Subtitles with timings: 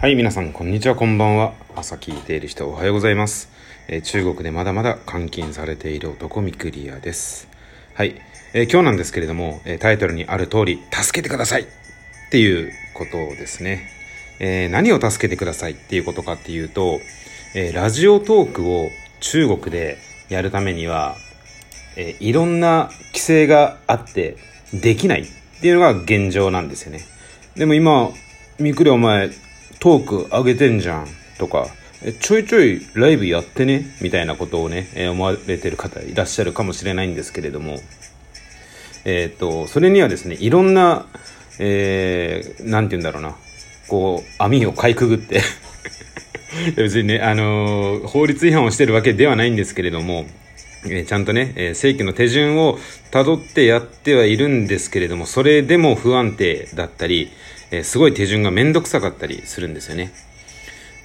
[0.00, 1.52] はい、皆さん、こんにちは、こんばんは。
[1.76, 3.50] 朝聞いている人、おはようございます。
[3.86, 7.48] えー中国でまだまだ監禁されている男、ミクリアです。
[7.92, 8.14] はい、
[8.54, 11.66] えー今日なんですけれども、えータイトルにある通り、助けてくださいっ
[12.30, 13.90] ていうことですね。
[14.40, 16.98] え何を助けてくださいっていうことかっていうと、
[17.54, 18.88] えラジオトークを
[19.20, 19.98] 中国で
[20.30, 21.14] やるためには、
[21.98, 24.38] えいろんな規制があって、
[24.72, 27.02] できないっていうのが現状なんですよね。
[27.54, 28.08] でも今、
[28.58, 29.28] みくりお前、
[29.80, 31.66] トーク上げてんじゃんとか、
[32.02, 33.86] えちょいちょいライブやってね？
[34.00, 37.78] みたいなことをね、えー思われてる方いらっしゃるかもしれないんですけれども、
[39.04, 41.06] えっ、と、それにはですね、いろんな、
[41.58, 43.36] えー、なんて言うんだろうな、
[43.88, 45.40] こう、網をかいくぐって、
[46.76, 50.26] 別にね、あのー法律違反をしてるわけではないんですけれども、
[50.84, 52.78] えーちゃんとね、えー正規の手順を
[53.10, 57.30] 辿ってやってはいるんですけれども、それでも不安定だったり、
[57.70, 60.12] えーすごい手順がめんどくさかったりするんですよね。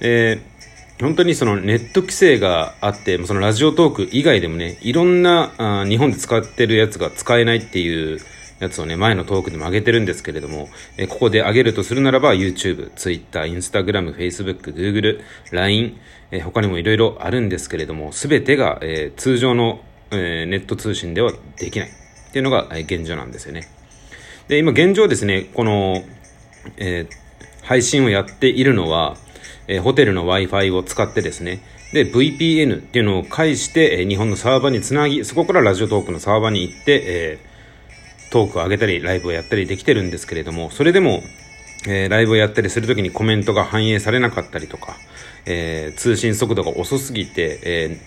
[0.00, 0.56] えー
[0.98, 8.18] 本当にそのネット規制があって、そのラジオトーク以外でもね、いろんなあ日本で使ってるやつが使えないっていう
[8.60, 15.20] やつをね、前のトークでも上げてるんですけれども、えーここで上げるとするならば YouTube、Twitter、Instagram、Facebook、Google、
[15.52, 19.80] LINE、えー他にもいろいろあるんですけれども、すべてが、えー通常の、
[20.12, 23.68] えーネット通信ではできないっていうのが、えー現状なんですよね。
[24.48, 26.02] で、今現状ですね、この、
[26.76, 27.26] えー
[27.66, 29.16] 配信をやっているのは、
[29.66, 31.60] えーホテルの Wi-Fi を使ってですね、
[31.92, 41.22] で、VPN っていうのを介して、えー日本のサーバーにつなぎ、そこからラジオトークのサーバーに行って、えートークを上げたり、ライブをやったりできてるんですけれども、それでも、
[41.88, 44.96] えーライブをやったりするときにコメントが反映されなかったりとか、
[45.46, 47.98] えー通信速度が遅すぎて、え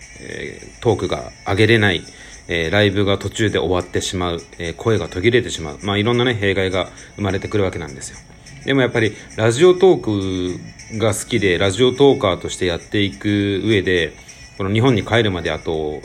[0.79, 2.01] ートークが上げれない、
[2.47, 8.17] えライブが途中で終わってしまう、え声が途切れてしまう、まあいろんなね、弊害が生まれてくるわけなんですよ。
[8.65, 10.57] でもやっぱり、ラジオトー
[10.91, 14.13] クが好きで、ラジオトーカーとしてやっていく上で、
[14.57, 16.01] この日本に帰るまであと、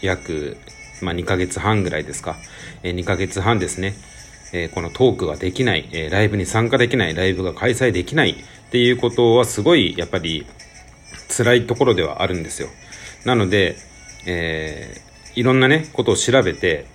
[0.00, 0.56] 約、
[1.02, 2.36] まあ2ヶ月半ぐらいですか。
[2.82, 3.94] えー2ヶ月半ですね。
[4.52, 8.36] えーこのトークができない、えーライブに参加できない、ライブが開催できないっ
[8.70, 10.46] ていうことはすごいやっぱり
[11.28, 12.68] 辛いところではあるんですよ。
[13.24, 13.76] なので、
[14.26, 16.86] えーいろんなね、ことを調べて、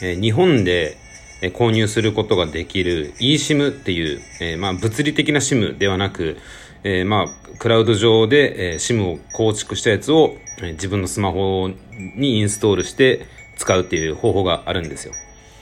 [0.00, 0.96] えー日本で
[1.40, 6.36] え購入することができる eSIM っていう、えまあ物理的な SIM ではなく、
[6.84, 11.68] えまあクラウド上で、えー SIM を構築したやつを、え自分のスマホ
[12.16, 15.12] にインストールして使うっていう方法があるんですよ。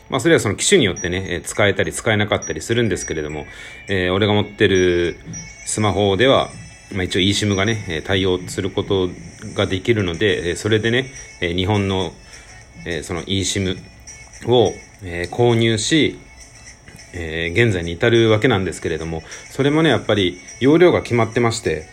[0.08, 3.44] まあそれはその機種によってね、え使えたり使えなかったりするんですけれども、
[3.88, 5.16] えー俺が持ってる
[5.66, 6.48] スマホでは、
[6.92, 9.08] まあ一応 eSIM がね、対応すること
[9.54, 11.10] ができるので、それでね、
[11.40, 12.12] 日本の、
[13.02, 13.76] その eSIM
[14.46, 14.72] を、
[15.02, 16.18] えー購入し、
[17.12, 21.86] えー現在に至るわけなんですけれども、それもね、やっぱり容量が決まってまして、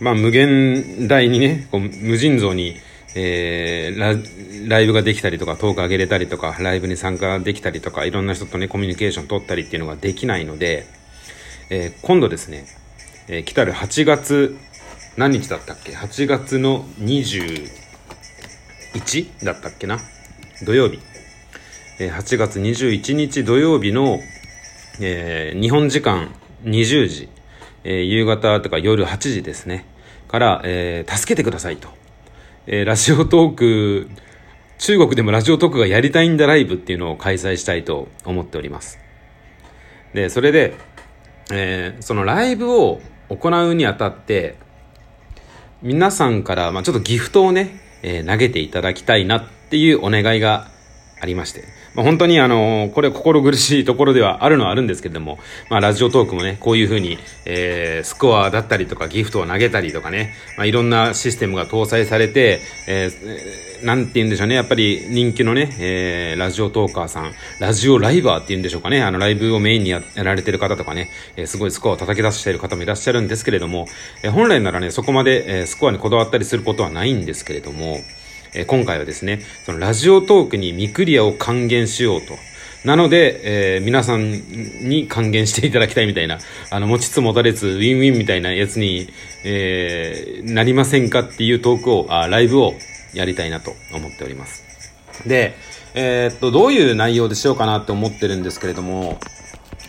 [0.00, 2.76] まあ無限大にね、こう無尽蔵に、
[3.14, 10.86] えーラ、イブができたりとか、トーク上げれたりとか、ライブに参加できたりとか、いろんな人とね、コミュニケーション取ったりっていうのができないので、
[11.70, 12.64] えー今度ですね、
[13.28, 14.56] えー来たる8月、
[15.16, 17.68] 何日だったっけ ?8 月の21
[19.44, 20.00] だったっけな？
[20.64, 20.98] 土曜日。
[21.98, 24.18] 8月21日土曜日の、
[25.00, 27.28] えー日本時間20時、
[27.84, 29.84] えー夕方とか夜8時ですね、
[30.28, 31.88] から、えー助けてくださいと。
[32.66, 34.10] えーラジオトーク、
[34.78, 38.98] 中国でもラジオトークがやりたいんだライブっていうのを開催したいと思っております。
[40.14, 40.74] で、それで、
[41.52, 44.56] えーそのライブを行うにあたって、
[45.82, 50.71] 皆さんから、まあ、ちょっとギフトをね、えー投げていただきたいなっていうお願いが
[51.22, 51.62] ありまして。
[51.94, 55.38] まあ、本当にあのこれ心苦しいところではあるのはあるんですけれども、
[55.70, 73.86] まあ、ラジオトークもね、こういうふうに、えースコアだったりとかギフトを投げたりとかね、まあ、いろんなシステムが搭載されて、えーなんて言うんでしょうね、やっぱり人気のね、えーラジオトーカーさん、ラジオライバーって言うんでしょうかね、あのライブをメインにややられてる方とかね、えーすごいスコアを叩き出している方もいらっしゃるんですけれども、
[74.24, 78.00] えー本来ならね、そこまで、えースコアにこだわったりすることはないんですけれども、
[78.54, 82.34] え今回はですね、そのラジオトークにミクリアを還元しようと。
[82.84, 86.38] なので、えー皆さんに還元していただきたいみたいな、
[86.70, 89.08] あの、持ちつ持たれつ、ウィンウィンみたいなやつに、
[89.44, 92.74] えーなりませんかっていうトークを、あライブを
[93.14, 94.64] やりたいなと思っております。
[95.26, 95.54] で、
[95.94, 99.18] えーっと、どういう内容でしようかなって思ってるんですけれども、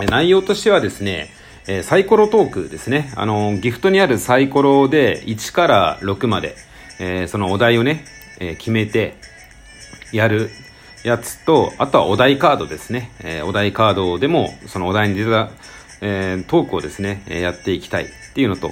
[0.09, 1.29] 内容としてはですね、
[1.67, 3.11] えサイコロトークですね。
[3.15, 6.55] あの、ギフトにあるサイコロで1から6まで、
[6.99, 8.05] えーそのお題をね、
[8.43, 9.15] えー決めて
[10.11, 10.49] やる
[11.03, 13.11] やつと、あとはお題カードですね。
[13.19, 15.49] えーお題カードでも、そのお題に出た、
[16.01, 18.71] えー、トークをですね、えやっていきたいっていうのと、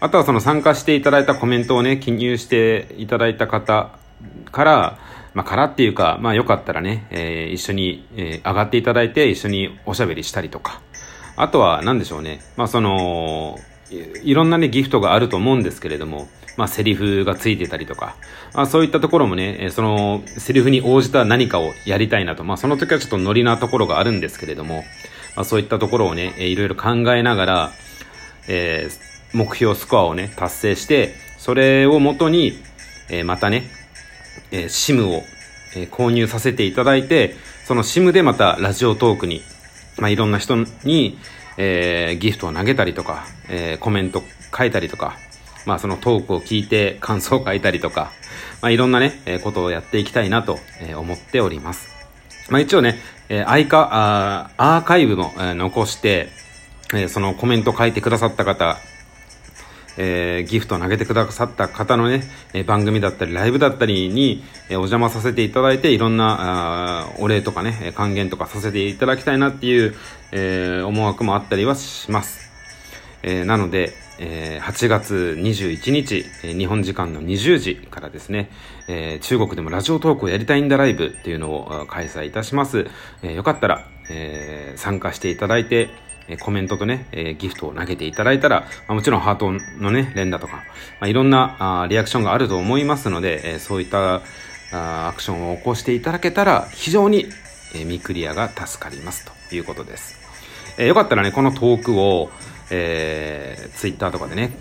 [0.00, 3.90] あとはその参加していただいたコメントをね、記入していただいた方
[4.52, 4.98] から、
[5.34, 10.80] まあ、からっていうか、まあ、よかったらね、えー、一緒に、えー、上がっていただいて、一緒におしゃべりしたりとか、
[11.36, 13.58] あとは、何でしょうね、まあ、その、
[13.90, 18.16] いろんなね、ギフトがあると思うんですけれども、まあ、セリフがついてたりとか、
[18.52, 24.84] まあ、そういったところもね、その、セリフに応じた何かをやりたいなと、まあ、その時はちょっとノリなところがあるんですけれども、
[25.36, 27.72] まあ、そういったところをね、いろいろ考えながら、
[28.48, 32.54] えー、目標スコアをね、達成して、それをもとに、
[33.08, 33.70] えー、またね、
[34.50, 35.22] えー、SIM を、
[35.76, 37.36] えー、購入させていただいて、
[37.66, 39.42] その SIM でまたラジオトークに、
[39.98, 41.18] まあ、いろんな人に、
[41.56, 44.22] えー、ギフトを投げたりとか、えー、コメント
[44.56, 45.16] 書いたりとか、
[45.66, 48.12] まあそのトークを聞いて感想を書いたりとか、
[48.62, 51.90] まあいろんなね、えー、ことをやっていきたいなと、え、思っております。
[52.48, 52.96] まあ一応ね、
[53.28, 56.30] えー、アイカ、あーアーカイブも、えー、残して、
[56.94, 58.78] えー、そのコメント書いてくださった方、
[60.00, 62.22] えー、ギフトを投げてくださった方のね、
[62.54, 69.96] え、番組だったり、ライブだったりに、え、お邪魔させていただいて、いろんな、あお礼とかね、還元とかさせていただきたいなっていう、
[70.30, 72.48] えー、思惑もあったりはします。
[73.24, 78.50] えー、なので、えー、8月21日、えー、日本時間の20時からですね、
[78.88, 82.86] えー、中国でもラジオトークをやりたいんだライブっていうのを開催いたします。
[83.22, 85.90] え、よかったら、え、参加していただいて、
[86.28, 90.62] えコメントとね、えギフトを投げていただいたら、ま、もちろんハートのね、連打とか、ま
[91.02, 94.16] あ、いろんなあリアクションがあると思いますので、えそういった
[94.72, 97.26] あアクションを起こしていただけたら、非常に、
[97.74, 100.18] えミクリアが助かりますということです。
[100.78, 102.30] えよかったらね、このトークを、
[102.70, 104.52] えー、ツイッターとかでね、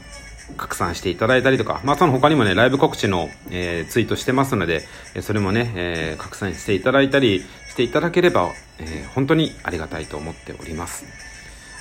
[0.55, 4.83] 拡散していただいたりとか、まあその他にもね、ライブ告知の、えー、ツイートしてますので、
[5.21, 11.26] それもね、えー、拡散していただいたりしていただければ、えー、本当にありがたいと思っております。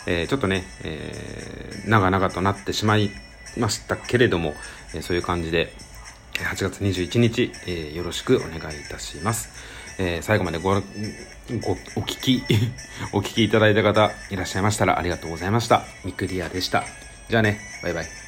[0.06, 3.10] えー、ちょっとね、えー、長々となってしまい
[3.58, 4.54] ましたけれども、
[4.94, 5.72] えー、そういう感じで、
[6.34, 8.60] 8月21日、えー、よろしくお願いい
[8.90, 9.50] たします。
[9.98, 10.80] えー、最後までご、ご、お
[12.02, 12.42] 聞き
[13.12, 15.84] お聞きいただいた方いらっしゃいましたらありがとうございました。
[16.04, 16.84] ミクリアでした。
[17.28, 18.25] じゃあね、バイバイ。